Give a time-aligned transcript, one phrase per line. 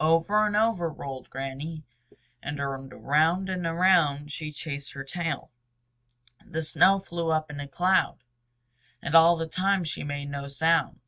[0.00, 1.84] Over and over rolled Granny,
[2.42, 5.52] and around and around she chased her tail.
[6.44, 8.18] The snow flew up in a cloud.
[9.00, 10.98] And all the time she made no sound.